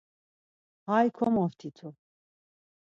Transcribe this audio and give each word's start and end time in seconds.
Hay 0.89 1.07
komoft̆itu. 1.17 1.87